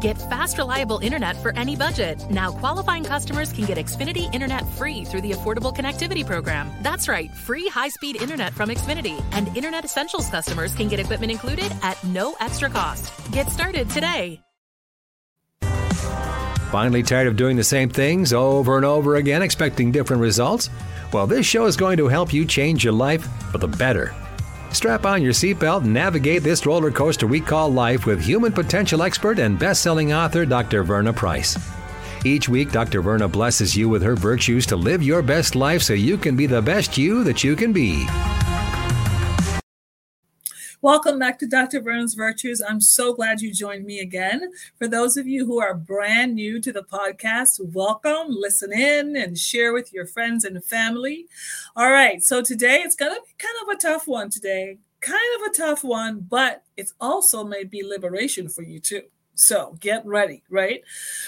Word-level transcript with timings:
Get 0.00 0.18
fast, 0.18 0.58
reliable 0.58 0.98
internet 0.98 1.36
for 1.36 1.56
any 1.56 1.76
budget. 1.76 2.24
Now, 2.30 2.52
qualifying 2.52 3.04
customers 3.04 3.52
can 3.52 3.64
get 3.64 3.78
Xfinity 3.78 4.32
Internet 4.34 4.68
free 4.74 5.04
through 5.04 5.22
the 5.22 5.32
Affordable 5.32 5.74
Connectivity 5.74 6.24
Program. 6.24 6.70
That's 6.82 7.08
right, 7.08 7.30
free 7.30 7.68
high 7.68 7.88
speed 7.88 8.20
internet 8.20 8.52
from 8.52 8.70
Xfinity. 8.70 9.22
And 9.32 9.48
Internet 9.56 9.84
Essentials 9.84 10.28
customers 10.28 10.74
can 10.74 10.88
get 10.88 11.00
equipment 11.00 11.32
included 11.32 11.72
at 11.82 12.02
no 12.04 12.36
extra 12.40 12.68
cost. 12.68 13.12
Get 13.32 13.48
started 13.48 13.88
today. 13.90 14.40
Finally, 16.70 17.02
tired 17.02 17.26
of 17.26 17.34
doing 17.34 17.56
the 17.56 17.64
same 17.64 17.88
things 17.88 18.32
over 18.32 18.76
and 18.76 18.84
over 18.86 19.16
again, 19.16 19.42
expecting 19.42 19.90
different 19.90 20.22
results? 20.22 20.70
Well, 21.12 21.26
this 21.26 21.44
show 21.44 21.66
is 21.66 21.76
going 21.76 21.96
to 21.96 22.06
help 22.06 22.32
you 22.32 22.44
change 22.44 22.84
your 22.84 22.92
life 22.92 23.26
for 23.50 23.58
the 23.58 23.66
better. 23.66 24.14
Strap 24.72 25.04
on 25.04 25.20
your 25.20 25.32
seatbelt 25.32 25.82
and 25.82 25.92
navigate 25.92 26.42
this 26.42 26.64
roller 26.64 26.90
coaster 26.90 27.26
we 27.26 27.40
call 27.40 27.72
life 27.72 28.06
with 28.06 28.20
human 28.20 28.52
potential 28.52 29.02
expert 29.02 29.38
and 29.38 29.58
best-selling 29.58 30.12
author 30.12 30.46
Dr. 30.46 30.84
Verna 30.84 31.12
Price. 31.12 31.58
Each 32.24 32.48
week, 32.48 32.70
Dr. 32.70 33.02
Verna 33.02 33.28
blesses 33.28 33.74
you 33.74 33.88
with 33.88 34.02
her 34.02 34.14
virtues 34.14 34.66
to 34.66 34.76
live 34.76 35.02
your 35.02 35.22
best 35.22 35.56
life 35.56 35.82
so 35.82 35.94
you 35.94 36.16
can 36.16 36.36
be 36.36 36.46
the 36.46 36.62
best 36.62 36.96
you 36.96 37.24
that 37.24 37.42
you 37.42 37.56
can 37.56 37.72
be. 37.72 38.06
Welcome 40.82 41.18
back 41.18 41.38
to 41.40 41.46
Dr. 41.46 41.82
Verna's 41.82 42.14
Virtues. 42.14 42.62
I'm 42.66 42.80
so 42.80 43.12
glad 43.12 43.42
you 43.42 43.52
joined 43.52 43.84
me 43.84 43.98
again. 43.98 44.50
For 44.78 44.88
those 44.88 45.18
of 45.18 45.26
you 45.26 45.44
who 45.44 45.60
are 45.60 45.74
brand 45.74 46.34
new 46.34 46.58
to 46.58 46.72
the 46.72 46.82
podcast, 46.82 47.60
welcome, 47.74 48.28
listen 48.30 48.72
in, 48.72 49.14
and 49.14 49.36
share 49.36 49.74
with 49.74 49.92
your 49.92 50.06
friends 50.06 50.42
and 50.42 50.64
family. 50.64 51.26
All 51.76 51.90
right, 51.90 52.22
so 52.22 52.40
today 52.40 52.76
it's 52.76 52.96
going 52.96 53.14
to 53.14 53.20
be 53.20 53.34
kind 53.36 53.54
of 53.62 53.76
a 53.76 53.78
tough 53.78 54.08
one 54.08 54.30
today. 54.30 54.78
Kind 55.00 55.20
of 55.36 55.50
a 55.50 55.54
tough 55.54 55.84
one, 55.84 56.20
but 56.26 56.62
it's 56.78 56.94
also 56.98 57.44
may 57.44 57.64
be 57.64 57.82
liberation 57.82 58.48
for 58.48 58.62
you 58.62 58.80
too. 58.80 59.02
So 59.34 59.76
get 59.80 60.06
ready, 60.06 60.44
right? 60.48 60.80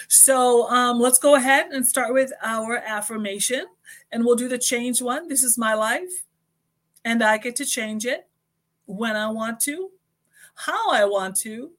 So 0.09 0.67
um, 0.71 0.99
let's 0.99 1.19
go 1.19 1.35
ahead 1.35 1.67
and 1.73 1.87
start 1.87 2.15
with 2.15 2.33
our 2.43 2.79
affirmation, 2.79 3.67
and 4.11 4.25
we'll 4.25 4.35
do 4.35 4.49
the 4.49 4.57
change 4.57 5.03
one. 5.03 5.29
This 5.29 5.43
is 5.43 5.59
my 5.59 5.75
life, 5.75 6.25
and 7.05 7.23
I 7.23 7.37
get 7.37 7.55
to 7.57 7.67
change 7.67 8.07
it 8.07 8.29
when 8.87 9.17
I 9.17 9.29
want 9.31 9.61
to, 9.61 9.91
how 10.55 10.91
I 10.91 11.05
want 11.05 11.37
to, 11.39 11.73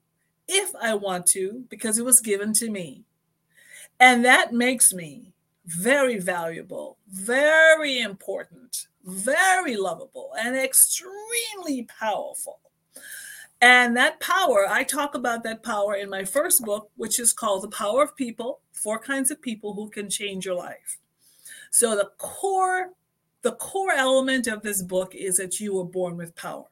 if 0.47 0.73
I 0.81 0.93
want 0.93 1.27
to, 1.27 1.65
because 1.69 1.97
it 1.97 2.05
was 2.05 2.19
given 2.19 2.53
to 2.53 2.69
me. 2.69 3.03
And 3.99 4.25
that 4.25 4.53
makes 4.53 4.93
me 4.93 5.33
very 5.65 6.19
valuable, 6.19 6.97
very 7.09 7.99
important, 7.99 8.87
very 9.03 9.75
lovable, 9.75 10.31
and 10.39 10.55
extremely 10.55 11.83
powerful. 11.83 12.59
And 13.61 13.95
that 13.95 14.19
power, 14.19 14.67
I 14.69 14.83
talk 14.83 15.15
about 15.15 15.43
that 15.43 15.63
power 15.63 15.95
in 15.95 16.09
my 16.09 16.25
first 16.25 16.63
book, 16.65 16.89
which 16.97 17.17
is 17.17 17.31
called 17.31 17.63
The 17.63 17.69
Power 17.69 18.03
of 18.03 18.15
People 18.17 18.59
Four 18.73 18.99
Kinds 18.99 19.31
of 19.31 19.41
People 19.41 19.73
Who 19.73 19.89
Can 19.89 20.09
Change 20.09 20.45
Your 20.45 20.55
Life. 20.55 20.97
So 21.71 21.95
the 21.95 22.11
core 22.17 22.89
the 23.41 23.53
core 23.53 23.91
element 23.91 24.47
of 24.47 24.61
this 24.61 24.81
book 24.81 25.13
is 25.13 25.37
that 25.37 25.59
you 25.59 25.75
were 25.75 25.83
born 25.83 26.15
with 26.15 26.35
power. 26.35 26.65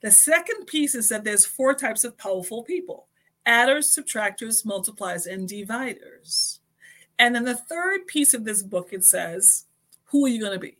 The 0.00 0.10
second 0.10 0.66
piece 0.66 0.94
is 0.94 1.08
that 1.08 1.24
there's 1.24 1.44
four 1.44 1.74
types 1.74 2.04
of 2.04 2.16
powerful 2.16 2.62
people 2.62 3.06
adders, 3.46 3.94
subtractors, 3.94 4.64
multipliers, 4.66 5.26
and 5.26 5.48
dividers. 5.48 6.60
And 7.18 7.34
then 7.34 7.44
the 7.44 7.56
third 7.56 8.06
piece 8.06 8.34
of 8.34 8.44
this 8.44 8.62
book, 8.62 8.90
it 8.92 9.04
says, 9.04 9.64
who 10.04 10.26
are 10.26 10.28
you 10.28 10.40
going 10.40 10.52
to 10.52 10.58
be? 10.58 10.76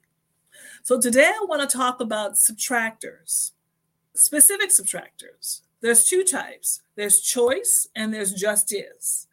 So 0.82 1.00
today 1.00 1.26
I 1.26 1.44
want 1.48 1.68
to 1.68 1.76
talk 1.76 2.00
about 2.00 2.34
subtractors, 2.34 3.52
specific 4.14 4.70
subtractors. 4.70 5.62
There's 5.80 6.04
two 6.04 6.24
types 6.24 6.82
there's 6.96 7.20
choice 7.20 7.88
and 7.94 8.12
there's 8.12 8.32
just 8.32 8.72
is. 8.72 9.26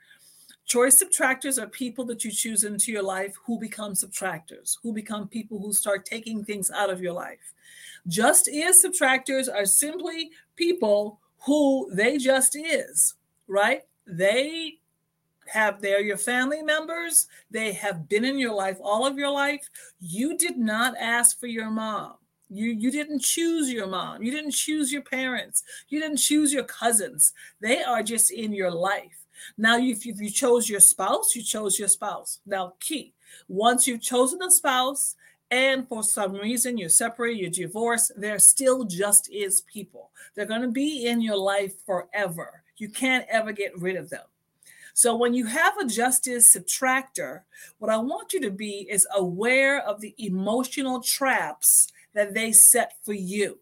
Choice 0.66 1.02
subtractors 1.02 1.62
are 1.62 1.68
people 1.68 2.06
that 2.06 2.24
you 2.24 2.32
choose 2.32 2.64
into 2.64 2.92
your 2.92 3.04
life 3.04 3.36
who 3.46 3.60
become 3.60 3.94
subtractors, 3.94 4.78
who 4.82 4.94
become 4.94 5.28
people 5.28 5.60
who 5.60 5.74
start 5.74 6.06
taking 6.06 6.44
things 6.44 6.72
out 6.72 6.90
of 6.90 7.02
your 7.02 7.14
life. 7.14 7.54
Just 8.08 8.48
is 8.48 8.84
subtractors 8.86 9.54
are 9.54 9.66
simply 9.66 10.32
people 10.56 11.20
who 11.46 11.90
they 11.92 12.18
just 12.18 12.56
is, 12.56 13.16
right? 13.48 13.82
They 14.06 14.80
have 15.48 15.82
they're 15.82 16.02
your 16.02 16.18
family 16.18 16.62
members, 16.64 17.28
they 17.52 17.74
have 17.74 18.10
been 18.10 18.26
in 18.26 18.38
your 18.38 18.54
life 18.54 18.78
all 18.82 19.06
of 19.06 19.18
your 19.18 19.30
life. 19.30 19.70
You 20.00 20.38
did 20.38 20.58
not 20.58 20.96
ask 20.98 21.40
for 21.40 21.48
your 21.48 21.70
mom. 21.70 22.16
You 22.50 22.68
you 22.68 22.92
didn't 22.92 23.22
choose 23.22 23.72
your 23.72 23.88
mom. 23.88 24.22
You 24.24 24.32
didn't 24.32 24.52
choose 24.52 24.92
your 24.92 25.02
parents. 25.02 25.64
You 25.90 26.00
didn't 26.00 26.18
choose 26.18 26.54
your 26.54 26.64
cousins. 26.64 27.34
They 27.60 27.84
are 27.84 28.04
just 28.04 28.32
in 28.32 28.54
your 28.54 28.72
life. 28.72 29.26
Now, 29.58 29.78
if 29.78 30.06
you, 30.06 30.14
if 30.14 30.22
you 30.22 30.30
chose 30.30 30.70
your 30.70 30.80
spouse, 30.80 31.36
you 31.36 31.44
chose 31.44 31.78
your 31.78 31.88
spouse. 31.88 32.40
Now, 32.46 32.74
key 32.80 33.14
once 33.48 33.88
you've 33.88 34.02
chosen 34.02 34.42
a 34.42 34.52
spouse 34.52 35.16
and 35.52 35.88
for 35.88 36.04
some 36.04 36.34
reason 36.34 36.78
you 36.78 36.90
separate, 36.90 37.38
you 37.38 37.50
divorce, 37.50 38.12
there 38.16 38.40
still 38.40 38.84
just 38.84 39.30
is 39.32 39.62
people. 39.62 40.12
They're 40.34 40.46
going 40.46 40.62
to 40.62 40.68
be 40.68 41.06
in 41.06 41.22
your 41.22 41.38
life 41.38 41.74
forever. 41.86 42.64
You 42.78 42.90
can't 42.90 43.26
ever 43.30 43.52
get 43.52 43.78
rid 43.80 43.96
of 43.96 44.10
them. 44.10 44.26
So 44.94 45.16
when 45.16 45.34
you 45.34 45.46
have 45.46 45.78
a 45.78 45.86
just 45.86 46.28
is 46.28 46.56
subtractor, 46.56 47.42
what 47.80 47.92
I 47.92 47.98
want 47.98 48.34
you 48.34 48.40
to 48.42 48.52
be 48.52 48.88
is 48.90 49.06
aware 49.16 49.82
of 49.82 50.00
the 50.00 50.16
emotional 50.18 51.02
traps 51.02 51.92
that 52.14 52.34
they 52.34 52.54
set 52.54 52.94
for 53.04 53.14
you. 53.14 53.60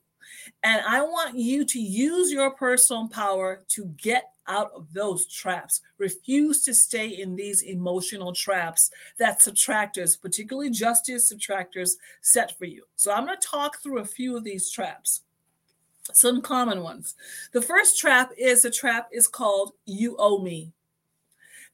And 0.64 0.82
I 0.86 1.02
want 1.02 1.38
you 1.38 1.66
to 1.66 1.80
use 1.80 2.32
your 2.32 2.52
personal 2.52 3.08
power 3.08 3.64
to 3.70 3.86
get 3.98 4.32
out 4.48 4.72
of 4.76 4.92
those 4.94 5.26
traps. 5.26 5.82
Refuse 5.98 6.64
to 6.64 6.74
stay 6.74 7.08
in 7.08 7.36
these 7.36 7.62
emotional 7.62 8.34
traps 8.34 8.92
that 9.18 9.40
subtractors, 9.40 10.20
particularly 10.20 10.70
just 10.70 11.10
is 11.10 11.32
subtractors, 11.32 11.92
set 12.22 12.58
for 12.58 12.66
you. 12.66 12.84
So 12.96 13.12
I'm 13.12 13.26
going 13.26 13.38
to 13.40 13.48
talk 13.48 13.82
through 13.82 14.00
a 14.00 14.06
few 14.06 14.36
of 14.36 14.44
these 14.44 14.70
traps. 14.70 15.22
Some 16.12 16.42
common 16.42 16.84
ones. 16.84 17.16
The 17.54 17.62
first 17.62 17.98
trap 17.98 18.32
is 18.38 18.66
a 18.66 18.70
trap 18.70 19.08
is 19.12 19.28
called 19.28 19.72
you 19.86 20.18
owe 20.20 20.40
me. 20.40 20.74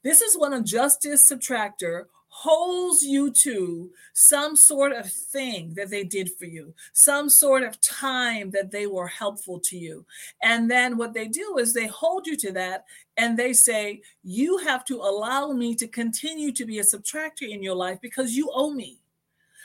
This 0.02 0.20
is 0.20 0.38
when 0.38 0.52
a 0.52 0.62
just 0.62 1.04
is 1.04 1.28
subtractor 1.28 2.04
holds 2.30 3.02
you 3.02 3.30
to 3.30 3.90
some 4.14 4.56
sort 4.56 4.92
of 4.92 5.10
thing 5.10 5.74
that 5.74 5.90
they 5.90 6.04
did 6.04 6.30
for 6.38 6.46
you, 6.46 6.72
some 6.92 7.28
sort 7.28 7.62
of 7.62 7.80
time 7.80 8.50
that 8.52 8.70
they 8.70 8.86
were 8.86 9.08
helpful 9.08 9.60
to 9.64 9.76
you. 9.76 10.06
And 10.42 10.70
then 10.70 10.96
what 10.96 11.12
they 11.12 11.26
do 11.26 11.58
is 11.58 11.74
they 11.74 11.88
hold 11.88 12.26
you 12.26 12.36
to 12.38 12.52
that 12.52 12.84
and 13.16 13.36
they 13.36 13.52
say, 13.52 14.00
You 14.22 14.58
have 14.58 14.84
to 14.86 14.96
allow 14.96 15.52
me 15.52 15.74
to 15.74 15.88
continue 15.88 16.52
to 16.52 16.64
be 16.64 16.78
a 16.78 16.84
subtractor 16.84 17.48
in 17.48 17.62
your 17.62 17.74
life 17.74 18.00
because 18.00 18.36
you 18.36 18.50
owe 18.54 18.70
me. 18.70 19.00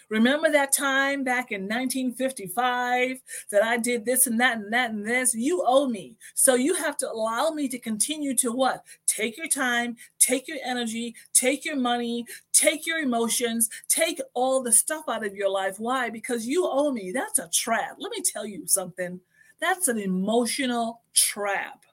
Remember 0.10 0.52
that 0.52 0.72
time 0.72 1.24
back 1.24 1.52
in 1.52 1.64
1955 1.64 3.22
that 3.52 3.64
I 3.64 3.78
did 3.78 4.06
this 4.06 4.28
and 4.28 4.40
that 4.40 4.58
and 4.58 4.72
that 4.72 4.92
and 4.92 5.06
this? 5.06 5.34
You 5.34 5.64
owe 5.66 5.88
me. 5.88 6.16
So 6.34 6.56
you 6.56 6.76
have 6.76 6.98
to 6.98 7.12
allow 7.12 7.50
me 7.50 7.68
to 7.70 7.80
continue 7.80 8.36
to 8.36 8.52
what? 8.52 8.84
Take 9.08 9.38
your 9.38 9.48
time, 9.48 9.98
take 10.20 10.48
your 10.48 10.60
energy, 10.64 11.16
take 11.34 11.66
your 11.66 11.76
money, 11.76 12.26
take 12.54 12.86
your 12.86 13.00
emotions, 13.00 13.70
take 13.88 14.22
all 14.34 14.62
the 14.62 14.72
stuff 14.72 15.06
out 15.08 15.26
of 15.26 15.36
your 15.36 15.50
life. 15.50 15.80
Why? 15.80 16.10
Because 16.10 16.46
you 16.46 16.68
owe 16.70 16.92
me. 16.92 17.12
That's 17.12 17.40
a 17.40 17.50
trap. 17.50 17.96
Let 18.00 18.12
me 18.12 18.22
tell 18.22 18.46
you 18.46 18.68
something. 18.68 19.20
That's 19.60 19.88
an 19.88 19.98
emotional 19.98 21.02
trap. 21.14 21.86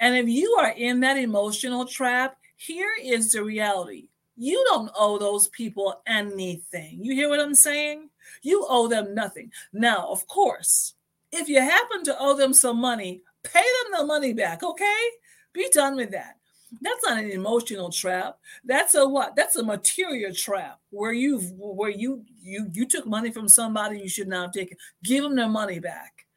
And 0.00 0.16
if 0.16 0.28
you 0.28 0.56
are 0.58 0.70
in 0.70 1.00
that 1.00 1.18
emotional 1.18 1.84
trap, 1.84 2.38
here 2.56 2.94
is 3.00 3.32
the 3.32 3.44
reality 3.44 4.08
you 4.38 4.64
don't 4.68 4.90
owe 4.96 5.18
those 5.18 5.48
people 5.48 6.00
anything. 6.06 7.04
You 7.04 7.12
hear 7.14 7.28
what 7.28 7.40
I'm 7.40 7.54
saying? 7.54 8.08
You 8.42 8.64
owe 8.68 8.86
them 8.86 9.14
nothing. 9.14 9.50
Now, 9.72 10.06
of 10.08 10.26
course, 10.28 10.94
if 11.32 11.48
you 11.48 11.60
happen 11.60 12.04
to 12.04 12.16
owe 12.18 12.36
them 12.36 12.54
some 12.54 12.80
money, 12.80 13.22
pay 13.42 13.60
them 13.60 14.00
the 14.00 14.06
money 14.06 14.32
back, 14.32 14.62
okay? 14.62 15.04
Be 15.52 15.68
done 15.72 15.96
with 15.96 16.12
that. 16.12 16.36
That's 16.80 17.04
not 17.04 17.18
an 17.18 17.30
emotional 17.30 17.90
trap. 17.90 18.38
That's 18.64 18.94
a 18.94 19.08
what? 19.08 19.34
That's 19.34 19.56
a 19.56 19.64
material 19.64 20.32
trap 20.32 20.78
where 20.90 21.12
you 21.12 21.40
where 21.56 21.90
you 21.90 22.24
you 22.40 22.68
you 22.72 22.86
took 22.86 23.06
money 23.06 23.30
from 23.30 23.48
somebody 23.48 24.00
you 24.00 24.08
should 24.08 24.28
not 24.28 24.42
have 24.42 24.52
taken. 24.52 24.76
Give 25.02 25.24
them 25.24 25.34
their 25.34 25.48
money 25.48 25.80
back. 25.80 26.27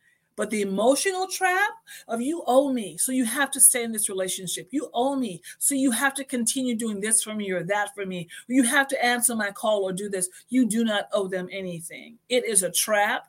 But 0.41 0.49
the 0.49 0.63
emotional 0.63 1.27
trap 1.27 1.69
of 2.07 2.19
you 2.19 2.43
owe 2.47 2.73
me, 2.73 2.97
so 2.97 3.11
you 3.11 3.25
have 3.25 3.51
to 3.51 3.59
stay 3.59 3.83
in 3.83 3.91
this 3.91 4.09
relationship. 4.09 4.69
You 4.71 4.89
owe 4.91 5.15
me, 5.15 5.39
so 5.59 5.75
you 5.75 5.91
have 5.91 6.15
to 6.15 6.23
continue 6.23 6.73
doing 6.73 6.99
this 6.99 7.21
for 7.21 7.35
me 7.35 7.51
or 7.51 7.61
that 7.65 7.93
for 7.93 8.07
me. 8.07 8.27
You 8.47 8.63
have 8.63 8.88
to 8.88 9.05
answer 9.05 9.35
my 9.35 9.51
call 9.51 9.83
or 9.83 9.93
do 9.93 10.09
this. 10.09 10.29
You 10.49 10.67
do 10.67 10.83
not 10.83 11.09
owe 11.13 11.27
them 11.27 11.47
anything. 11.51 12.17
It 12.27 12.43
is 12.43 12.63
a 12.63 12.71
trap 12.71 13.27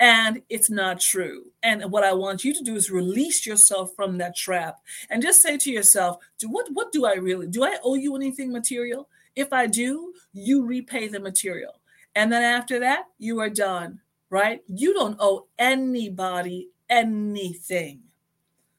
and 0.00 0.42
it's 0.48 0.68
not 0.68 0.98
true. 0.98 1.44
And 1.62 1.92
what 1.92 2.02
I 2.02 2.12
want 2.12 2.42
you 2.42 2.52
to 2.52 2.64
do 2.64 2.74
is 2.74 2.90
release 2.90 3.46
yourself 3.46 3.94
from 3.94 4.18
that 4.18 4.34
trap 4.34 4.80
and 5.10 5.22
just 5.22 5.40
say 5.40 5.58
to 5.58 5.70
yourself, 5.70 6.16
do 6.40 6.48
what 6.48 6.66
what 6.72 6.90
do 6.90 7.06
I 7.06 7.14
really 7.14 7.46
do 7.46 7.62
I 7.62 7.76
owe 7.84 7.94
you 7.94 8.16
anything 8.16 8.50
material? 8.50 9.08
If 9.36 9.52
I 9.52 9.68
do, 9.68 10.12
you 10.32 10.66
repay 10.66 11.06
the 11.06 11.20
material. 11.20 11.78
And 12.16 12.32
then 12.32 12.42
after 12.42 12.80
that, 12.80 13.04
you 13.20 13.38
are 13.38 13.48
done 13.48 14.00
right? 14.30 14.62
You 14.66 14.94
don't 14.94 15.16
owe 15.20 15.46
anybody 15.58 16.68
anything. 16.88 18.02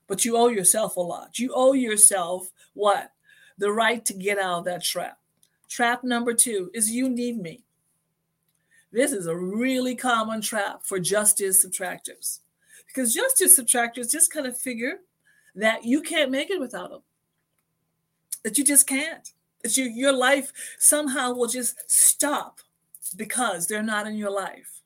but 0.07 0.25
you 0.25 0.35
owe 0.35 0.47
yourself 0.47 0.97
a 0.97 1.01
lot. 1.01 1.37
You 1.39 1.53
owe 1.55 1.73
yourself 1.73 2.51
what? 2.73 3.11
The 3.59 3.71
right 3.71 4.03
to 4.05 4.13
get 4.13 4.39
out 4.39 4.59
of 4.59 4.65
that 4.65 4.83
trap. 4.83 5.19
Trap 5.69 6.03
number 6.03 6.33
two 6.33 6.71
is 6.73 6.91
you 6.91 7.07
need 7.07 7.37
me. 7.37 7.63
This 8.91 9.11
is 9.11 9.27
a 9.27 9.37
really 9.37 9.95
common 9.95 10.41
trap 10.41 10.81
for 10.83 10.99
just 10.99 11.39
is 11.41 11.63
subtractors 11.63 12.39
because 12.87 13.13
just 13.13 13.39
is 13.39 13.57
subtractors 13.57 14.11
just 14.11 14.33
kind 14.33 14.47
of 14.47 14.57
figure 14.57 15.01
that 15.55 15.85
you 15.85 16.01
can't 16.01 16.31
make 16.31 16.49
it 16.49 16.59
without 16.59 16.89
them, 16.89 17.01
that 18.43 18.57
you 18.57 18.63
just 18.63 18.87
can't, 18.87 19.31
that 19.61 19.77
you, 19.77 19.85
your 19.85 20.13
life 20.13 20.51
somehow 20.79 21.33
will 21.33 21.47
just 21.47 21.75
stop 21.89 22.61
because 23.15 23.67
they're 23.67 23.83
not 23.83 24.07
in 24.07 24.15
your 24.15 24.31
life. 24.31 24.78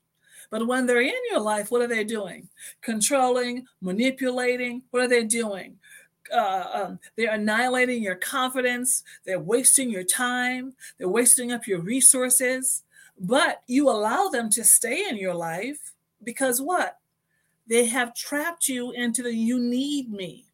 But 0.53 0.67
when 0.67 0.85
they're 0.85 1.01
in 1.01 1.15
your 1.31 1.39
life, 1.39 1.71
what 1.71 1.81
are 1.81 1.87
they 1.87 2.03
doing? 2.03 2.47
Controlling, 2.81 3.65
manipulating. 3.81 4.83
What 4.91 5.01
are 5.01 5.07
they 5.07 5.23
doing? 5.23 5.79
Uh, 6.31 6.65
um, 6.71 6.99
they're 7.15 7.33
annihilating 7.33 8.03
your 8.03 8.17
confidence. 8.17 9.01
They're 9.25 9.39
wasting 9.39 9.89
your 9.89 10.03
time. 10.03 10.75
They're 10.99 11.09
wasting 11.09 11.51
up 11.51 11.65
your 11.65 11.79
resources. 11.79 12.83
But 13.19 13.63
you 13.65 13.89
allow 13.89 14.27
them 14.27 14.51
to 14.51 14.63
stay 14.63 15.07
in 15.09 15.17
your 15.17 15.33
life 15.33 15.93
because 16.23 16.61
what? 16.61 16.99
They 17.65 17.87
have 17.87 18.13
trapped 18.13 18.67
you 18.67 18.91
into 18.91 19.23
the 19.23 19.33
you 19.33 19.59
need 19.59 20.11
me 20.11 20.45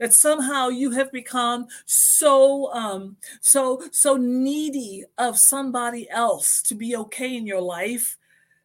that 0.00 0.12
somehow 0.12 0.70
you 0.70 0.90
have 0.90 1.12
become 1.12 1.68
so 1.86 2.72
um 2.72 3.16
so 3.40 3.80
so 3.92 4.16
needy 4.16 5.04
of 5.18 5.38
somebody 5.38 6.10
else 6.10 6.60
to 6.62 6.74
be 6.74 6.96
okay 6.96 7.36
in 7.36 7.46
your 7.46 7.60
life 7.60 8.18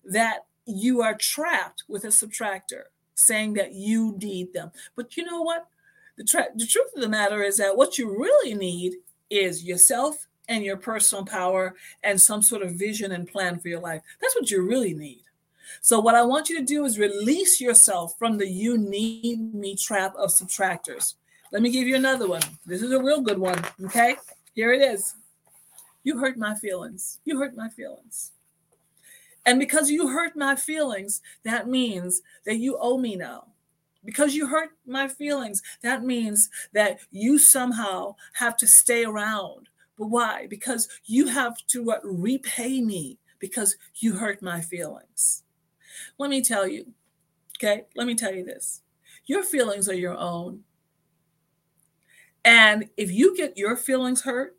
that 0.09 0.45
you 0.65 1.01
are 1.01 1.15
trapped 1.15 1.83
with 1.87 2.03
a 2.03 2.07
subtractor 2.07 2.83
saying 3.15 3.53
that 3.53 3.73
you 3.73 4.17
need 4.21 4.53
them 4.53 4.71
but 4.95 5.17
you 5.17 5.25
know 5.25 5.41
what 5.41 5.67
the, 6.17 6.23
tra- 6.23 6.47
the 6.55 6.65
truth 6.65 6.91
of 6.95 7.01
the 7.01 7.09
matter 7.09 7.41
is 7.43 7.57
that 7.57 7.77
what 7.77 7.97
you 7.97 8.09
really 8.09 8.53
need 8.53 8.95
is 9.29 9.63
yourself 9.63 10.27
and 10.47 10.63
your 10.63 10.77
personal 10.77 11.25
power 11.25 11.75
and 12.03 12.19
some 12.19 12.41
sort 12.41 12.61
of 12.61 12.73
vision 12.73 13.11
and 13.11 13.27
plan 13.27 13.59
for 13.59 13.67
your 13.67 13.79
life 13.79 14.01
that's 14.21 14.35
what 14.35 14.51
you 14.51 14.61
really 14.61 14.93
need 14.93 15.21
so, 15.81 15.99
what 15.99 16.15
I 16.15 16.23
want 16.23 16.49
you 16.49 16.57
to 16.59 16.65
do 16.65 16.85
is 16.85 16.99
release 16.99 17.61
yourself 17.61 18.17
from 18.17 18.37
the 18.37 18.47
you 18.47 18.77
need 18.77 19.53
me 19.53 19.75
trap 19.75 20.13
of 20.15 20.29
subtractors. 20.29 21.15
Let 21.51 21.61
me 21.61 21.71
give 21.71 21.87
you 21.87 21.95
another 21.95 22.27
one. 22.27 22.41
This 22.65 22.81
is 22.81 22.91
a 22.91 23.01
real 23.01 23.21
good 23.21 23.39
one. 23.39 23.63
Okay, 23.85 24.15
here 24.53 24.71
it 24.71 24.81
is. 24.81 25.15
You 26.03 26.17
hurt 26.19 26.37
my 26.37 26.55
feelings. 26.55 27.19
You 27.25 27.39
hurt 27.39 27.55
my 27.55 27.69
feelings. 27.69 28.31
And 29.49 29.57
because 29.57 29.89
you 29.89 30.09
hurt 30.09 30.35
my 30.35 30.55
feelings, 30.55 31.23
that 31.43 31.67
means 31.67 32.21
that 32.45 32.57
you 32.57 32.77
owe 32.79 32.99
me 32.99 33.15
now. 33.15 33.47
Because 34.05 34.35
you 34.35 34.45
hurt 34.45 34.69
my 34.85 35.07
feelings, 35.07 35.63
that 35.81 36.03
means 36.03 36.51
that 36.71 36.99
you 37.09 37.39
somehow 37.39 38.13
have 38.33 38.55
to 38.57 38.67
stay 38.67 39.03
around. 39.03 39.69
But 39.97 40.11
why? 40.11 40.45
Because 40.51 40.87
you 41.05 41.29
have 41.29 41.57
to 41.69 41.81
what, 41.81 42.01
repay 42.03 42.79
me 42.79 43.17
because 43.39 43.75
you 43.95 44.17
hurt 44.17 44.43
my 44.43 44.61
feelings. 44.61 45.41
Let 46.19 46.29
me 46.29 46.43
tell 46.43 46.67
you, 46.67 46.93
okay? 47.57 47.85
Let 47.95 48.05
me 48.05 48.13
tell 48.13 48.35
you 48.35 48.43
this 48.45 48.83
your 49.25 49.41
feelings 49.41 49.89
are 49.89 49.95
your 49.95 50.15
own. 50.15 50.59
And 52.45 52.89
if 52.97 53.11
you 53.11 53.35
get 53.35 53.57
your 53.57 53.75
feelings 53.75 54.21
hurt, 54.21 54.57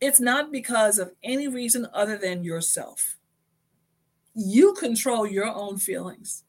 it's 0.00 0.18
not 0.18 0.50
because 0.50 0.98
of 0.98 1.12
any 1.22 1.46
reason 1.46 1.86
other 1.94 2.18
than 2.18 2.42
yourself. 2.42 3.15
You 4.38 4.74
control 4.74 5.26
your 5.26 5.46
own 5.46 5.78
feelings. 5.78 6.44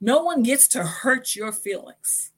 No 0.00 0.22
one 0.22 0.44
gets 0.44 0.68
to 0.68 0.84
hurt 0.84 1.34
your 1.34 1.50
feelings. 1.50 2.30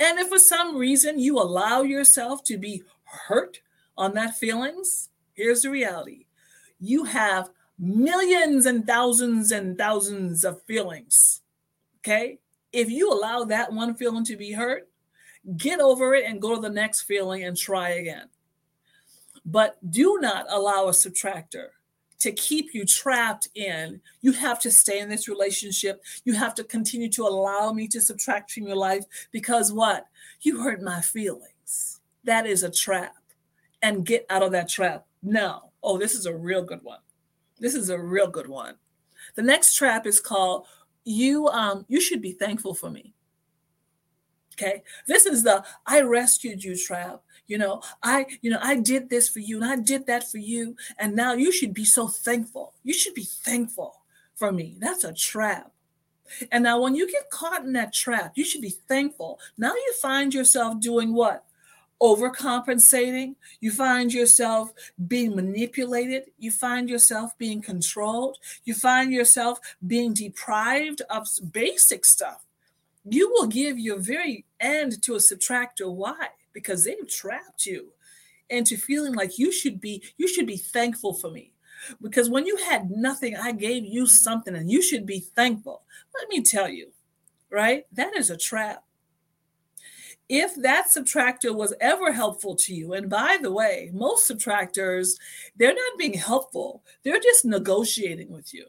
And 0.00 0.18
if 0.18 0.28
for 0.28 0.38
some 0.38 0.76
reason 0.76 1.20
you 1.20 1.38
allow 1.38 1.82
yourself 1.82 2.42
to 2.44 2.58
be 2.58 2.82
hurt 3.04 3.60
on 3.96 4.14
that 4.14 4.36
feelings, 4.36 5.10
here's 5.32 5.62
the 5.62 5.70
reality 5.70 6.26
you 6.80 7.04
have 7.04 7.50
millions 7.78 8.66
and 8.66 8.84
thousands 8.84 9.52
and 9.52 9.78
thousands 9.78 10.44
of 10.44 10.60
feelings. 10.64 11.42
Okay. 12.00 12.40
If 12.72 12.90
you 12.90 13.12
allow 13.12 13.44
that 13.44 13.72
one 13.72 13.94
feeling 13.94 14.24
to 14.24 14.36
be 14.36 14.52
hurt, 14.52 14.88
get 15.56 15.78
over 15.78 16.14
it 16.14 16.24
and 16.24 16.42
go 16.42 16.56
to 16.56 16.60
the 16.60 16.68
next 16.68 17.02
feeling 17.02 17.44
and 17.44 17.56
try 17.56 17.90
again. 17.90 18.28
But 19.46 19.76
do 19.88 20.18
not 20.20 20.46
allow 20.48 20.88
a 20.88 20.90
subtractor 20.90 21.68
to 22.20 22.32
keep 22.32 22.74
you 22.74 22.84
trapped 22.84 23.48
in. 23.54 24.00
You 24.20 24.32
have 24.32 24.58
to 24.60 24.70
stay 24.70 25.00
in 25.00 25.08
this 25.08 25.28
relationship. 25.28 26.02
You 26.24 26.34
have 26.34 26.54
to 26.56 26.64
continue 26.64 27.10
to 27.10 27.22
allow 27.22 27.72
me 27.72 27.88
to 27.88 28.00
subtract 28.00 28.52
from 28.52 28.64
your 28.64 28.76
life 28.76 29.04
because 29.30 29.72
what? 29.72 30.06
You 30.40 30.62
hurt 30.62 30.82
my 30.82 31.00
feelings. 31.00 32.00
That 32.24 32.46
is 32.46 32.62
a 32.62 32.70
trap. 32.70 33.14
And 33.82 34.06
get 34.06 34.24
out 34.30 34.42
of 34.42 34.52
that 34.52 34.70
trap 34.70 35.04
now. 35.22 35.70
Oh, 35.82 35.98
this 35.98 36.14
is 36.14 36.24
a 36.24 36.34
real 36.34 36.62
good 36.62 36.82
one. 36.82 37.00
This 37.58 37.74
is 37.74 37.90
a 37.90 38.00
real 38.00 38.26
good 38.26 38.48
one. 38.48 38.76
The 39.34 39.42
next 39.42 39.74
trap 39.74 40.06
is 40.06 40.20
called 40.20 40.66
you 41.04 41.48
um 41.48 41.84
you 41.88 42.00
should 42.00 42.22
be 42.22 42.32
thankful 42.32 42.74
for 42.74 42.90
me. 42.90 43.12
Okay? 44.54 44.82
This 45.06 45.26
is 45.26 45.42
the 45.42 45.64
I 45.86 46.00
rescued 46.00 46.64
you 46.64 46.76
trap. 46.76 47.20
You 47.46 47.58
know, 47.58 47.82
I 48.02 48.26
you 48.40 48.50
know, 48.50 48.58
I 48.62 48.76
did 48.76 49.10
this 49.10 49.28
for 49.28 49.40
you 49.40 49.62
and 49.62 49.70
I 49.70 49.76
did 49.76 50.06
that 50.06 50.30
for 50.30 50.38
you 50.38 50.76
and 50.98 51.14
now 51.14 51.34
you 51.34 51.52
should 51.52 51.74
be 51.74 51.84
so 51.84 52.08
thankful. 52.08 52.74
You 52.82 52.94
should 52.94 53.14
be 53.14 53.24
thankful 53.24 54.00
for 54.34 54.52
me. 54.52 54.76
That's 54.78 55.04
a 55.04 55.12
trap. 55.12 55.70
And 56.50 56.64
now 56.64 56.80
when 56.80 56.94
you 56.94 57.10
get 57.10 57.30
caught 57.30 57.64
in 57.64 57.74
that 57.74 57.92
trap, 57.92 58.32
you 58.34 58.44
should 58.44 58.62
be 58.62 58.74
thankful. 58.88 59.38
Now 59.58 59.74
you 59.74 59.94
find 60.00 60.32
yourself 60.32 60.80
doing 60.80 61.14
what? 61.14 61.44
overcompensating. 62.02 63.34
You 63.60 63.70
find 63.70 64.12
yourself 64.12 64.72
being 65.08 65.34
manipulated. 65.34 66.24
You 66.38 66.50
find 66.50 66.88
yourself 66.90 67.36
being 67.38 67.62
controlled. 67.62 68.36
You 68.64 68.74
find 68.74 69.12
yourself 69.12 69.58
being 69.86 70.12
deprived 70.12 71.02
of 71.08 71.26
basic 71.50 72.04
stuff. 72.04 72.44
You 73.08 73.30
will 73.30 73.46
give 73.46 73.78
your 73.78 73.98
very 73.98 74.44
end 74.60 75.02
to 75.02 75.14
a 75.14 75.18
subtractor. 75.18 75.90
Why? 75.90 76.28
Because 76.54 76.84
they've 76.84 77.08
trapped 77.08 77.66
you 77.66 77.92
into 78.50 78.76
feeling 78.76 79.14
like 79.14 79.38
you 79.38 79.52
should 79.52 79.80
be 79.80 80.02
you 80.16 80.28
should 80.28 80.46
be 80.46 80.56
thankful 80.56 81.14
for 81.14 81.30
me. 81.30 81.52
Because 82.00 82.30
when 82.30 82.46
you 82.46 82.56
had 82.56 82.90
nothing 82.90 83.36
i 83.36 83.52
gave 83.52 83.84
you 83.84 84.06
something 84.06 84.54
and 84.54 84.70
you 84.70 84.82
should 84.82 85.06
be 85.06 85.20
thankful. 85.20 85.82
Let 86.18 86.28
me 86.28 86.42
tell 86.42 86.68
you 86.68 86.90
right? 87.50 87.86
That 87.92 88.16
is 88.16 88.30
a 88.30 88.36
trap. 88.36 88.82
If 90.28 90.56
that 90.56 90.86
subtractor 90.86 91.54
was 91.54 91.72
ever 91.80 92.12
helpful 92.12 92.56
to 92.56 92.74
you 92.74 92.94
and 92.94 93.08
by 93.10 93.38
the 93.40 93.52
way 93.52 93.90
most 93.92 94.30
subtractors 94.30 95.16
they're 95.56 95.74
not 95.74 95.98
being 95.98 96.14
helpful. 96.14 96.82
They're 97.02 97.20
just 97.20 97.44
negotiating 97.44 98.30
with 98.30 98.52
you 98.54 98.66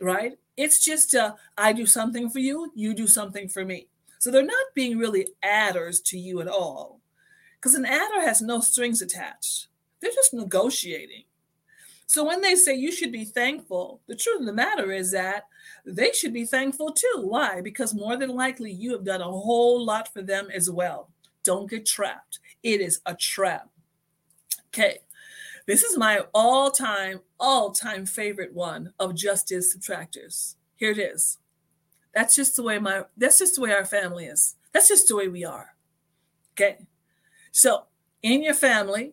right? 0.00 0.38
It's 0.56 0.84
just 0.84 1.14
uh, 1.14 1.34
i 1.56 1.72
do 1.72 1.86
something 1.86 2.30
for 2.30 2.38
you 2.38 2.72
you 2.74 2.94
do 2.94 3.06
something 3.06 3.48
for 3.48 3.64
me. 3.64 3.88
So 4.20 4.30
they're 4.30 4.42
not 4.42 4.74
being 4.74 4.98
really 4.98 5.28
adders 5.42 6.00
to 6.02 6.18
you 6.18 6.40
at 6.40 6.48
all 6.48 6.97
because 7.60 7.74
an 7.74 7.84
adder 7.84 8.20
has 8.20 8.40
no 8.40 8.60
strings 8.60 9.02
attached 9.02 9.68
they're 10.00 10.10
just 10.12 10.34
negotiating 10.34 11.24
so 12.08 12.24
when 12.24 12.40
they 12.40 12.54
say 12.54 12.74
you 12.74 12.90
should 12.90 13.12
be 13.12 13.26
thankful, 13.26 14.00
the 14.06 14.16
truth 14.16 14.40
of 14.40 14.46
the 14.46 14.52
matter 14.54 14.90
is 14.92 15.10
that 15.10 15.44
they 15.84 16.10
should 16.12 16.32
be 16.32 16.46
thankful 16.46 16.90
too. 16.90 17.20
Why? 17.20 17.60
Because 17.60 17.94
more 17.94 18.16
than 18.16 18.30
likely 18.30 18.72
you 18.72 18.92
have 18.92 19.04
done 19.04 19.20
a 19.20 19.24
whole 19.24 19.84
lot 19.84 20.10
for 20.10 20.22
them 20.22 20.48
as 20.52 20.70
well. 20.70 21.10
Don't 21.44 21.68
get 21.68 21.84
trapped. 21.84 22.38
It 22.62 22.80
is 22.80 23.00
a 23.04 23.14
trap. 23.14 23.68
Okay. 24.68 25.00
This 25.66 25.82
is 25.82 25.98
my 25.98 26.20
all 26.32 26.70
time, 26.70 27.20
all 27.38 27.72
time 27.72 28.06
favorite 28.06 28.54
one 28.54 28.94
of 28.98 29.14
just 29.14 29.52
is 29.52 29.76
subtractors. 29.76 30.54
Here 30.76 30.92
it 30.92 30.98
is. 30.98 31.36
That's 32.14 32.34
just 32.34 32.56
the 32.56 32.62
way 32.62 32.78
my, 32.78 33.04
that's 33.18 33.38
just 33.38 33.56
the 33.56 33.60
way 33.60 33.72
our 33.72 33.84
family 33.84 34.24
is. 34.24 34.56
That's 34.72 34.88
just 34.88 35.08
the 35.08 35.16
way 35.16 35.28
we 35.28 35.44
are. 35.44 35.74
Okay. 36.52 36.78
So 37.52 37.84
in 38.22 38.42
your 38.42 38.54
family, 38.54 39.12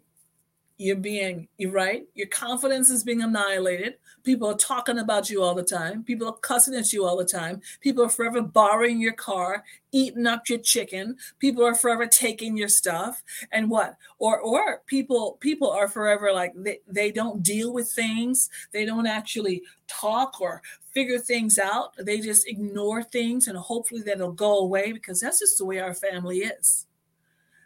you're 0.78 0.98
being 0.98 1.48
you're 1.58 1.72
right 1.72 2.06
your 2.16 2.28
confidence 2.28 2.90
is 2.90 3.04
being 3.04 3.22
annihilated. 3.22 3.96
People 4.24 4.50
are 4.50 4.58
talking 4.58 5.00
about 5.00 5.30
you 5.30 5.42
all 5.42 5.56
the 5.56 5.64
time. 5.64 6.04
People 6.04 6.28
are 6.28 6.38
cussing 6.38 6.76
at 6.76 6.92
you 6.92 7.06
all 7.06 7.16
the 7.16 7.24
time. 7.24 7.62
People 7.80 8.04
are 8.04 8.10
forever 8.10 8.42
borrowing 8.42 9.00
your 9.00 9.14
car 9.14 9.64
eating 9.92 10.28
up 10.28 10.50
your 10.50 10.60
chicken. 10.60 11.16
People 11.40 11.64
are 11.64 11.76
forever 11.76 12.06
taking 12.06 12.58
your 12.58 12.68
stuff. 12.68 13.24
And 13.54 13.70
what? 13.70 13.96
Or 14.20 14.40
or 14.40 14.82
people 14.86 15.38
people 15.40 15.72
are 15.72 15.88
forever 15.88 16.34
like 16.34 16.52
they, 16.56 16.80
they 16.88 17.12
don't 17.12 17.42
deal 17.42 17.72
with 17.72 17.90
things. 17.90 18.50
They 18.74 18.84
don't 18.84 19.08
actually 19.08 19.62
talk 19.88 20.42
or 20.42 20.62
figure 20.92 21.20
things 21.20 21.58
out. 21.58 21.94
They 21.98 22.20
just 22.20 22.50
ignore 22.50 23.02
things 23.02 23.48
and 23.48 23.58
hopefully 23.58 24.02
that'll 24.02 24.34
go 24.34 24.60
away 24.60 24.92
because 24.92 25.22
that's 25.22 25.40
just 25.40 25.58
the 25.58 25.66
way 25.66 25.80
our 25.80 25.94
family 25.94 26.40
is 26.40 26.86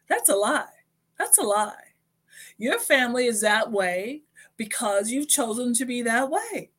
that's 0.09 0.29
a 0.29 0.35
lie 0.35 0.65
that's 1.17 1.37
a 1.37 1.43
lie 1.43 1.89
your 2.59 2.77
family 2.77 3.25
is 3.25 3.39
that 3.41 3.71
way 3.71 4.23
because 4.57 5.09
you've 5.09 5.29
chosen 5.29 5.73
to 5.73 5.85
be 5.85 6.01
that 6.03 6.29
way. 6.29 6.69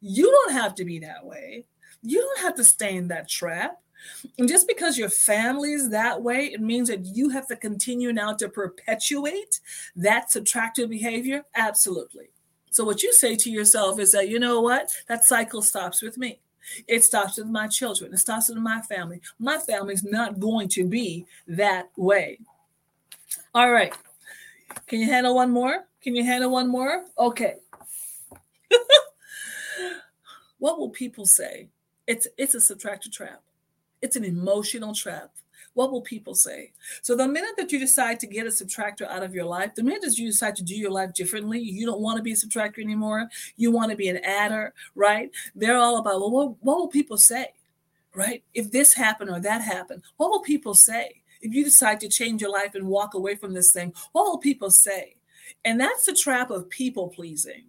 You 0.00 0.28
don't 0.30 0.52
have 0.52 0.74
to 0.74 0.84
be 0.84 0.98
that 0.98 1.24
way. 1.24 1.64
You 2.02 2.20
don't 2.20 2.40
have 2.40 2.56
to 2.56 2.64
stay 2.64 2.96
in 2.96 3.06
that 3.08 3.28
trap. 3.28 3.78
And 4.36 4.48
just 4.48 4.66
because 4.66 4.98
your 4.98 5.08
family 5.08 5.72
is 5.72 5.90
that 5.90 6.20
way, 6.20 6.46
it 6.46 6.60
means 6.60 6.88
that 6.88 7.06
you 7.06 7.28
have 7.28 7.46
to 7.46 7.56
continue 7.56 8.12
now 8.12 8.32
to 8.34 8.48
perpetuate 8.48 9.60
that 9.94 10.28
subtractive 10.28 10.88
behavior? 10.88 11.44
Absolutely. 11.54 12.30
So, 12.72 12.84
what 12.84 13.04
you 13.04 13.12
say 13.12 13.36
to 13.36 13.50
yourself 13.50 14.00
is 14.00 14.10
that, 14.10 14.28
you 14.28 14.40
know 14.40 14.60
what? 14.60 14.90
That 15.06 15.24
cycle 15.24 15.62
stops 15.62 16.02
with 16.02 16.18
me. 16.18 16.40
It 16.88 17.04
stops 17.04 17.36
with 17.36 17.46
my 17.46 17.68
children. 17.68 18.12
It 18.12 18.18
stops 18.18 18.48
with 18.48 18.58
my 18.58 18.80
family. 18.80 19.20
My 19.38 19.58
family's 19.58 20.02
not 20.02 20.40
going 20.40 20.68
to 20.70 20.84
be 20.84 21.26
that 21.46 21.90
way. 21.96 22.40
All 23.54 23.70
right. 23.70 23.94
Can 24.86 25.00
you 25.00 25.06
handle 25.06 25.34
one 25.34 25.50
more? 25.50 25.86
Can 26.02 26.16
you 26.16 26.24
handle 26.24 26.50
one 26.50 26.68
more? 26.68 27.04
Okay. 27.18 27.56
what 30.58 30.78
will 30.78 30.90
people 30.90 31.26
say? 31.26 31.68
It's 32.06 32.26
it's 32.36 32.54
a 32.54 32.58
subtractor 32.58 33.10
trap. 33.10 33.42
It's 34.00 34.16
an 34.16 34.24
emotional 34.24 34.94
trap. 34.94 35.30
What 35.74 35.90
will 35.90 36.02
people 36.02 36.34
say? 36.34 36.72
So 37.00 37.16
the 37.16 37.26
minute 37.26 37.54
that 37.56 37.72
you 37.72 37.78
decide 37.78 38.20
to 38.20 38.26
get 38.26 38.46
a 38.46 38.50
subtractor 38.50 39.08
out 39.08 39.22
of 39.22 39.34
your 39.34 39.46
life, 39.46 39.74
the 39.74 39.82
minute 39.82 40.02
that 40.02 40.18
you 40.18 40.26
decide 40.26 40.54
to 40.56 40.62
do 40.62 40.74
your 40.74 40.90
life 40.90 41.14
differently, 41.14 41.60
you 41.60 41.86
don't 41.86 42.00
want 42.00 42.18
to 42.18 42.22
be 42.22 42.32
a 42.32 42.36
subtractor 42.36 42.80
anymore. 42.80 43.28
You 43.56 43.70
want 43.70 43.90
to 43.90 43.96
be 43.96 44.08
an 44.08 44.18
adder, 44.18 44.74
right? 44.94 45.30
They're 45.54 45.78
all 45.78 45.96
about, 45.96 46.20
well, 46.20 46.30
what, 46.30 46.56
what 46.60 46.76
will 46.78 46.88
people 46.88 47.16
say? 47.16 47.54
Right? 48.14 48.44
If 48.52 48.70
this 48.70 48.92
happened 48.92 49.30
or 49.30 49.40
that 49.40 49.62
happened, 49.62 50.02
what 50.18 50.30
will 50.30 50.42
people 50.42 50.74
say? 50.74 51.21
If 51.42 51.52
you 51.52 51.64
decide 51.64 52.00
to 52.00 52.08
change 52.08 52.40
your 52.40 52.50
life 52.50 52.74
and 52.74 52.86
walk 52.86 53.14
away 53.14 53.34
from 53.34 53.52
this 53.52 53.72
thing, 53.72 53.92
what 54.12 54.24
will 54.24 54.38
people 54.38 54.70
say? 54.70 55.16
And 55.64 55.80
that's 55.80 56.06
the 56.06 56.14
trap 56.14 56.50
of 56.50 56.68
people 56.70 57.08
pleasing 57.08 57.64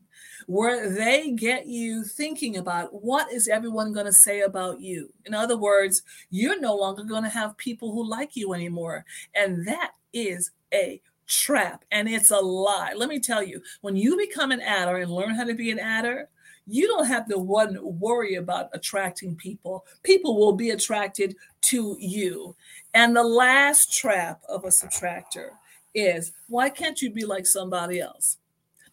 where 0.48 0.90
they 0.90 1.32
get 1.32 1.68
you 1.68 2.04
thinking 2.04 2.58
about 2.58 3.04
what 3.04 3.32
is 3.32 3.48
everyone 3.48 3.94
going 3.94 4.06
to 4.06 4.14
say 4.14 4.42
about 4.42 4.82
you. 4.82 5.12
In 5.26 5.34
other 5.34 5.58
words, 5.58 6.02
you're 6.30 6.60
no 6.60 6.76
longer 6.76 7.04
going 7.04 7.24
to 7.24 7.30
have 7.30 7.58
people 7.58 7.92
who 7.92 8.08
like 8.08 8.36
you 8.36 8.54
anymore. 8.54 9.06
And 9.36 9.68
that 9.68 9.92
is 10.12 10.52
a 10.74 11.02
trap 11.28 11.86
and 11.92 12.10
it's 12.10 12.32
a 12.32 12.38
lie. 12.38 12.94
Let 12.96 13.10
me 13.10 13.20
tell 13.20 13.44
you, 13.44 13.62
when 13.82 13.96
you 13.96 14.18
become 14.18 14.52
an 14.52 14.62
adder 14.62 14.98
and 14.98 15.12
learn 15.12 15.36
how 15.36 15.46
to 15.46 15.54
be 15.54 15.72
an 15.72 15.80
adder, 15.80 16.30
you 16.66 16.88
don't 16.88 17.08
have 17.08 17.28
to 17.28 17.38
one 17.38 17.78
worry 17.82 18.36
about 18.36 18.70
attracting 18.74 19.36
people. 19.36 19.86
People 20.04 20.38
will 20.38 20.54
be 20.54 20.70
attracted 20.70 21.36
to 21.62 21.98
you. 22.00 22.56
And 22.94 23.16
the 23.16 23.24
last 23.24 23.98
trap 23.98 24.42
of 24.48 24.64
a 24.64 24.70
subtractor 24.70 25.50
is 25.94 26.32
why 26.48 26.70
can't 26.70 27.02
you 27.02 27.12
be 27.12 27.26
like 27.26 27.46
somebody 27.46 28.00
else? 28.00 28.38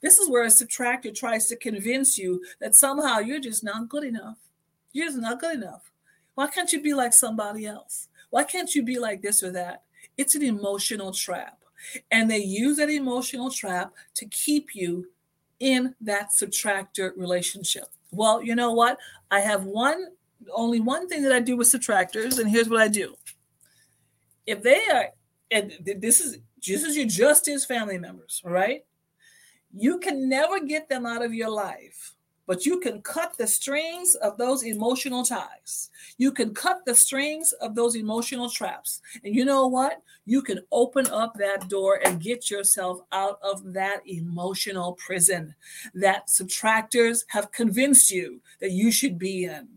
This 0.01 0.19
is 0.19 0.31
where 0.31 0.45
a 0.45 0.49
subtractor 0.49 1.15
tries 1.15 1.47
to 1.49 1.57
convince 1.57 2.19
you 2.19 2.43
that 2.61 2.75
somehow 2.75 3.19
you're 3.19 3.41
just 3.41 3.63
not 3.63 3.89
good 3.89 4.05
enough. 4.05 4.39
You're 4.93 5.07
just 5.07 5.19
not 5.19 5.41
good 5.41 5.57
enough. 5.57 5.91
Why 6.35 6.49
can't 6.49 6.73
you 6.73 6.81
be 6.81 6.95
like 6.95 7.13
somebody 7.13 7.67
else? 7.67 8.09
Why 8.31 8.45
can't 8.45 8.75
you 8.75 8.83
be 8.83 8.99
like 8.99 9.21
this 9.23 9.43
or 9.43 9.53
that? 9.53 9.83
It's 10.17 10.35
an 10.35 10.43
emotional 10.43 11.13
trap. 11.13 11.59
And 12.11 12.31
they 12.31 12.39
use 12.39 12.79
that 12.79 12.91
emotional 12.91 13.51
trap 13.51 13.93
to 14.15 14.27
keep 14.27 14.75
you 14.75 15.09
in 15.61 15.95
that 16.01 16.31
subtractor 16.31 17.13
relationship. 17.17 17.85
Well, 18.11 18.43
you 18.43 18.55
know 18.55 18.73
what? 18.73 18.99
I 19.31 19.41
have 19.41 19.65
one, 19.65 20.09
only 20.53 20.81
one 20.81 21.09
thing 21.09 21.23
that 21.23 21.33
I 21.33 21.41
do 21.41 21.57
with 21.57 21.69
subtractors, 21.69 22.39
and 22.39 22.51
here's 22.51 22.69
what 22.69 22.81
I 22.81 22.89
do. 22.89 23.15
If 24.47 24.63
they 24.63 24.81
are, 24.93 25.11
and 25.51 25.73
this 25.85 26.21
is 26.21 26.39
this 26.67 26.83
is 26.83 26.97
your 26.97 27.07
just 27.07 27.49
as 27.49 27.65
family 27.65 27.99
members, 27.99 28.43
right? 28.45 28.85
You 29.73 29.99
can 29.99 30.29
never 30.29 30.61
get 30.61 30.89
them 30.89 31.07
out 31.07 31.25
of 31.25 31.33
your 31.33 31.51
life, 31.51 32.15
but 32.51 32.67
you 32.67 32.81
can 32.81 33.01
cut 33.03 33.39
the 33.39 33.47
strings 33.47 34.17
of 34.17 34.37
those 34.37 34.65
emotional 34.65 35.25
ties. 35.25 35.89
You 36.19 36.33
can 36.33 36.53
cut 36.53 36.85
the 36.85 36.97
strings 36.97 37.53
of 37.61 37.77
those 37.77 37.95
emotional 37.95 38.51
traps. 38.51 39.01
And 39.23 39.37
you 39.37 39.45
know 39.45 39.69
what? 39.69 40.03
You 40.27 40.43
can 40.43 40.59
open 40.73 41.07
up 41.13 41.35
that 41.35 41.69
door 41.69 42.01
and 42.05 42.21
get 42.21 42.51
yourself 42.51 43.03
out 43.13 43.39
of 43.41 43.73
that 43.73 44.01
emotional 44.05 44.95
prison 44.95 45.55
that 45.95 46.27
subtractors 46.27 47.21
have 47.29 47.53
convinced 47.53 48.11
you 48.11 48.41
that 48.61 48.73
you 48.73 48.91
should 48.91 49.17
be 49.17 49.45
in. 49.45 49.69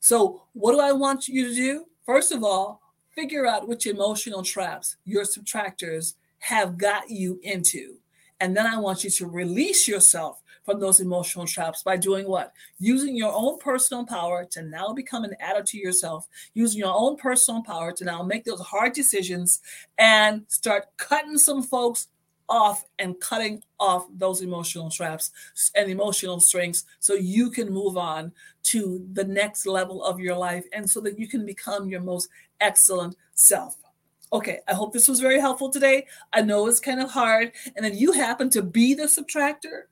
So, 0.00 0.44
what 0.54 0.72
do 0.72 0.80
I 0.80 0.92
want 0.92 1.28
you 1.28 1.46
to 1.46 1.54
do? 1.54 1.84
First 2.06 2.32
of 2.32 2.42
all, 2.42 2.80
figure 3.14 3.46
out 3.46 3.68
which 3.68 3.86
emotional 3.86 4.42
traps 4.42 4.96
your 5.04 5.24
subtractors 5.24 6.14
have 6.38 6.78
got 6.78 7.10
you 7.10 7.38
into. 7.42 7.96
And 8.40 8.56
then 8.56 8.66
I 8.66 8.78
want 8.78 9.04
you 9.04 9.10
to 9.10 9.26
release 9.26 9.86
yourself 9.86 10.40
from 10.66 10.80
those 10.80 11.00
emotional 11.00 11.46
traps 11.46 11.82
by 11.82 11.96
doing 11.96 12.28
what? 12.28 12.52
Using 12.78 13.16
your 13.16 13.32
own 13.32 13.58
personal 13.58 14.04
power 14.04 14.44
to 14.50 14.62
now 14.62 14.92
become 14.92 15.24
an 15.24 15.34
adder 15.40 15.62
to 15.62 15.78
yourself, 15.78 16.28
using 16.52 16.80
your 16.80 16.92
own 16.94 17.16
personal 17.16 17.62
power 17.62 17.92
to 17.92 18.04
now 18.04 18.22
make 18.22 18.44
those 18.44 18.60
hard 18.60 18.92
decisions 18.92 19.62
and 19.96 20.42
start 20.48 20.88
cutting 20.98 21.38
some 21.38 21.62
folks 21.62 22.08
off 22.48 22.84
and 22.98 23.18
cutting 23.20 23.62
off 23.80 24.06
those 24.16 24.42
emotional 24.42 24.90
traps 24.90 25.30
and 25.74 25.90
emotional 25.90 26.40
strings 26.40 26.84
so 27.00 27.14
you 27.14 27.50
can 27.50 27.72
move 27.72 27.96
on 27.96 28.32
to 28.62 29.06
the 29.14 29.24
next 29.24 29.66
level 29.66 30.04
of 30.04 30.20
your 30.20 30.36
life 30.36 30.64
and 30.72 30.88
so 30.88 31.00
that 31.00 31.18
you 31.18 31.26
can 31.26 31.46
become 31.46 31.88
your 31.88 32.00
most 32.00 32.28
excellent 32.60 33.16
self. 33.34 33.76
Okay, 34.32 34.60
I 34.66 34.74
hope 34.74 34.92
this 34.92 35.08
was 35.08 35.20
very 35.20 35.40
helpful 35.40 35.70
today. 35.70 36.06
I 36.32 36.42
know 36.42 36.66
it's 36.66 36.80
kind 36.80 37.00
of 37.00 37.10
hard. 37.10 37.52
And 37.76 37.84
then 37.84 37.96
you 37.96 38.12
happen 38.12 38.50
to 38.50 38.62
be 38.62 38.94
the 38.94 39.04
subtractor 39.04 39.82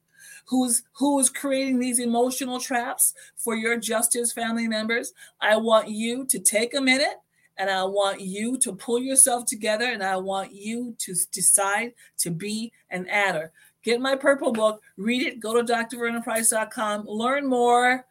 who's 0.47 0.83
who 0.93 1.19
is 1.19 1.31
creating 1.31 1.79
these 1.79 1.99
emotional 1.99 2.61
traps 2.61 3.15
for 3.37 3.55
your 3.55 3.79
just 3.79 4.17
is 4.17 4.33
family 4.33 4.69
members. 4.69 5.13
I 5.41 5.57
want 5.57 5.89
you 5.89 6.27
to 6.27 6.39
take 6.39 6.75
a 6.75 6.81
minute 6.81 7.21
and 7.57 7.71
I 7.71 7.85
want 7.85 8.21
you 8.21 8.59
to 8.59 8.73
pull 8.75 8.99
yourself 8.99 9.47
together 9.47 9.87
and 9.87 10.03
I 10.03 10.17
want 10.17 10.53
you 10.53 10.95
to 10.99 11.15
decide 11.33 11.95
to 12.19 12.31
be 12.31 12.73
an 12.91 13.07
adder. 13.09 13.53
Get 13.83 14.01
my 14.01 14.17
purple 14.17 14.53
book, 14.53 14.83
read 14.97 15.23
it, 15.23 15.41
go 15.41 15.55
to 15.55 15.63
drvernaprice.com, 15.63 17.07
learn 17.07 17.47
more 17.47 18.07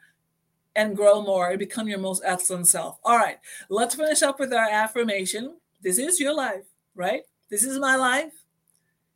and 0.76 0.96
grow 0.96 1.22
more 1.22 1.50
and 1.50 1.60
become 1.60 1.88
your 1.88 2.00
most 2.00 2.24
excellent 2.26 2.68
self. 2.68 3.00
All 3.04 3.18
right, 3.18 3.38
let's 3.70 3.96
finish 3.96 4.22
up 4.22 4.40
with 4.40 4.54
our 4.54 4.70
affirmation. 4.70 5.56
This 5.82 5.98
is 5.98 6.20
your 6.20 6.36
life, 6.36 6.64
right? 6.96 7.24
This 7.50 7.64
is 7.64 7.78
my 7.78 7.96
life, 7.96 8.34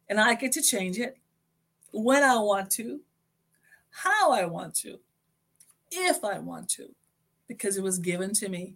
and 0.09 0.19
I 0.19 0.35
get 0.35 0.51
to 0.53 0.61
change 0.61 0.99
it 0.99 1.17
when 1.91 2.23
I 2.23 2.37
want 2.39 2.69
to, 2.71 2.99
how 4.03 4.31
I 4.31 4.45
want 4.45 4.75
to, 4.75 4.99
if 5.91 6.23
I 6.23 6.39
want 6.39 6.69
to, 6.71 6.95
because 7.47 7.77
it 7.77 7.83
was 7.83 7.99
given 7.99 8.33
to 8.35 8.49
me. 8.49 8.75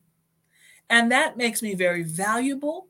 And 0.90 1.12
that 1.12 1.38
makes 1.38 1.62
me 1.62 1.76
very 1.76 2.04
valuable, 2.04 2.88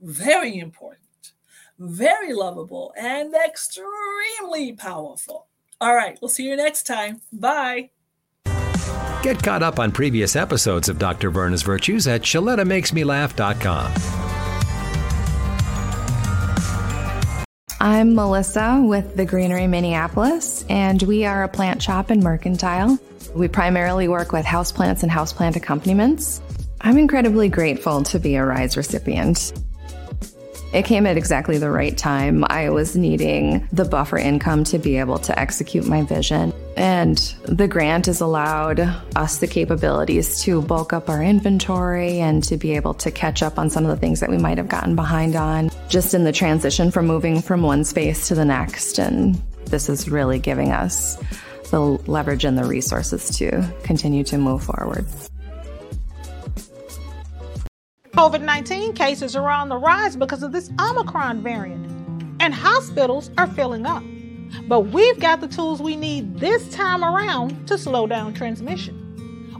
very 0.00 0.58
important, 0.58 1.32
very 1.78 2.32
lovable, 2.32 2.92
and 2.96 3.34
extremely 3.34 4.72
powerful. 4.72 5.46
All 5.80 5.94
right, 5.94 6.18
we'll 6.20 6.28
see 6.28 6.48
you 6.48 6.56
next 6.56 6.84
time. 6.84 7.20
Bye. 7.32 7.90
Get 9.22 9.42
caught 9.42 9.62
up 9.62 9.80
on 9.80 9.90
previous 9.90 10.36
episodes 10.36 10.88
of 10.88 10.98
Dr. 10.98 11.30
Verna's 11.30 11.62
Virtues 11.62 12.06
at 12.06 12.22
ShalettaMakesMeLaugh.com. 12.22 14.25
I'm 17.86 18.16
Melissa 18.16 18.82
with 18.84 19.14
the 19.14 19.24
Greenery 19.24 19.68
Minneapolis, 19.68 20.64
and 20.68 21.00
we 21.04 21.24
are 21.24 21.44
a 21.44 21.48
plant 21.48 21.80
shop 21.80 22.10
in 22.10 22.18
Mercantile. 22.18 22.98
We 23.32 23.46
primarily 23.46 24.08
work 24.08 24.32
with 24.32 24.44
houseplants 24.44 25.04
and 25.04 25.12
houseplant 25.12 25.54
accompaniments. 25.54 26.42
I'm 26.80 26.98
incredibly 26.98 27.48
grateful 27.48 28.02
to 28.02 28.18
be 28.18 28.34
a 28.34 28.44
RISE 28.44 28.76
recipient. 28.76 29.52
It 30.74 30.84
came 30.84 31.06
at 31.06 31.16
exactly 31.16 31.58
the 31.58 31.70
right 31.70 31.96
time. 31.96 32.44
I 32.48 32.70
was 32.70 32.96
needing 32.96 33.68
the 33.70 33.84
buffer 33.84 34.18
income 34.18 34.64
to 34.64 34.78
be 34.80 34.98
able 34.98 35.20
to 35.20 35.38
execute 35.38 35.86
my 35.86 36.02
vision. 36.02 36.52
And 36.76 37.18
the 37.44 37.68
grant 37.68 38.06
has 38.06 38.20
allowed 38.20 38.80
us 39.14 39.38
the 39.38 39.46
capabilities 39.46 40.40
to 40.42 40.60
bulk 40.60 40.92
up 40.92 41.08
our 41.08 41.22
inventory 41.22 42.18
and 42.18 42.42
to 42.44 42.56
be 42.56 42.74
able 42.74 42.94
to 42.94 43.12
catch 43.12 43.44
up 43.44 43.60
on 43.60 43.70
some 43.70 43.84
of 43.84 43.90
the 43.90 43.96
things 43.96 44.18
that 44.18 44.28
we 44.28 44.38
might 44.38 44.58
have 44.58 44.68
gotten 44.68 44.96
behind 44.96 45.36
on 45.36 45.70
just 45.88 46.14
in 46.14 46.24
the 46.24 46.32
transition 46.32 46.90
from 46.90 47.06
moving 47.06 47.40
from 47.40 47.62
one 47.62 47.84
space 47.84 48.28
to 48.28 48.34
the 48.34 48.44
next. 48.44 48.98
And 48.98 49.40
this 49.66 49.88
is 49.88 50.08
really 50.08 50.38
giving 50.38 50.72
us 50.72 51.16
the 51.70 51.80
leverage 51.80 52.44
and 52.44 52.56
the 52.56 52.64
resources 52.64 53.36
to 53.38 53.68
continue 53.82 54.24
to 54.24 54.38
move 54.38 54.62
forward. 54.62 55.06
COVID 58.12 58.42
19 58.42 58.94
cases 58.94 59.36
are 59.36 59.50
on 59.50 59.68
the 59.68 59.76
rise 59.76 60.16
because 60.16 60.42
of 60.42 60.52
this 60.52 60.70
Omicron 60.80 61.42
variant, 61.42 61.84
and 62.40 62.54
hospitals 62.54 63.30
are 63.36 63.46
filling 63.46 63.84
up. 63.84 64.02
But 64.68 64.80
we've 64.80 65.20
got 65.20 65.40
the 65.40 65.48
tools 65.48 65.82
we 65.82 65.96
need 65.96 66.38
this 66.38 66.66
time 66.70 67.04
around 67.04 67.68
to 67.68 67.76
slow 67.76 68.06
down 68.06 68.32
transmission. 68.32 68.94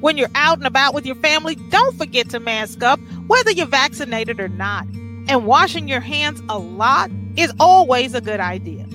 When 0.01 0.17
you're 0.17 0.31
out 0.35 0.59
and 0.59 0.67
about 0.67 0.95
with 0.95 1.05
your 1.05 1.17
family, 1.17 1.57
don't 1.71 1.97
forget 1.99 2.31
to 2.31 2.41
mask 2.41 2.83
up, 2.83 2.99
whether 3.27 3.51
you're 3.51 3.67
vaccinated 3.67 4.41
or 4.41 4.49
not. 4.49 4.87
And 5.29 5.47
washing 5.47 5.89
your 5.89 6.01
hands 6.01 6.41
a 6.49 6.59
lot 6.59 7.11
is 7.37 7.53
always 7.59 8.15
a 8.15 8.21
good 8.21 8.41
idea. 8.41 8.87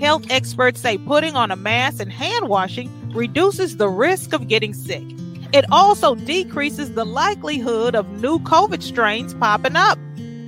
Health 0.00 0.26
experts 0.30 0.80
say 0.80 0.98
putting 0.98 1.36
on 1.36 1.50
a 1.50 1.56
mask 1.56 2.00
and 2.00 2.12
hand 2.12 2.48
washing 2.48 2.90
reduces 3.12 3.76
the 3.76 3.88
risk 3.88 4.32
of 4.32 4.48
getting 4.48 4.74
sick. 4.74 5.04
It 5.52 5.64
also 5.70 6.14
decreases 6.14 6.92
the 6.92 7.06
likelihood 7.06 7.94
of 7.94 8.06
new 8.20 8.38
COVID 8.40 8.82
strains 8.82 9.32
popping 9.34 9.76
up. 9.76 9.98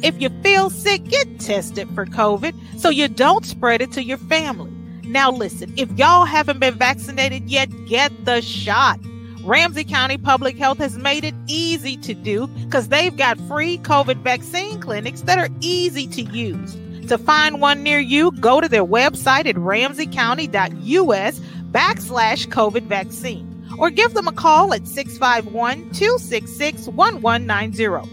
If 0.02 0.20
you 0.20 0.28
feel 0.42 0.70
sick, 0.70 1.04
get 1.04 1.40
tested 1.40 1.88
for 1.94 2.04
COVID 2.04 2.54
so 2.78 2.88
you 2.88 3.08
don't 3.08 3.46
spread 3.46 3.80
it 3.80 3.90
to 3.92 4.02
your 4.02 4.18
family. 4.18 4.72
Now, 5.04 5.30
listen, 5.30 5.72
if 5.76 5.90
y'all 5.92 6.26
haven't 6.26 6.58
been 6.58 6.74
vaccinated 6.74 7.48
yet, 7.48 7.70
get 7.86 8.12
the 8.24 8.42
shot. 8.42 9.00
Ramsey 9.48 9.84
County 9.84 10.18
Public 10.18 10.58
Health 10.58 10.76
has 10.76 10.98
made 10.98 11.24
it 11.24 11.34
easy 11.46 11.96
to 11.96 12.12
do 12.12 12.48
because 12.48 12.88
they've 12.88 13.16
got 13.16 13.40
free 13.48 13.78
COVID 13.78 14.18
vaccine 14.18 14.78
clinics 14.78 15.22
that 15.22 15.38
are 15.38 15.48
easy 15.62 16.06
to 16.08 16.20
use. 16.20 16.76
To 17.08 17.16
find 17.16 17.58
one 17.58 17.82
near 17.82 17.98
you, 17.98 18.30
go 18.32 18.60
to 18.60 18.68
their 18.68 18.84
website 18.84 19.46
at 19.46 19.54
ramseycounty.us 19.54 21.40
backslash 21.70 22.46
COVID 22.48 22.82
vaccine 22.82 23.66
or 23.78 23.88
give 23.88 24.12
them 24.12 24.28
a 24.28 24.32
call 24.32 24.74
at 24.74 24.86
651 24.86 25.92
266 25.94 26.86
1190. 26.88 28.06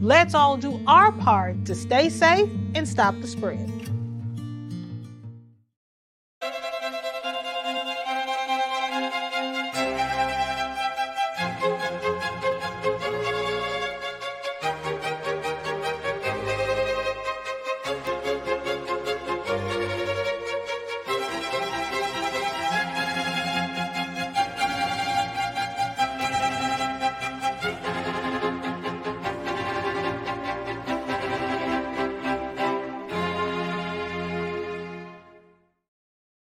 Let's 0.00 0.34
all 0.34 0.56
do 0.56 0.80
our 0.88 1.12
part 1.12 1.64
to 1.66 1.76
stay 1.76 2.08
safe 2.08 2.50
and 2.74 2.88
stop 2.88 3.14
the 3.20 3.28
spread. 3.28 3.81